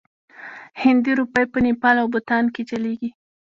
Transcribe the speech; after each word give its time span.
هندي 0.81 1.11
روپۍ 1.19 1.45
په 1.53 1.59
نیپال 1.65 1.95
او 2.01 2.07
بوتان 2.13 2.45
کې 2.53 2.61
چلیږي. 2.69 3.09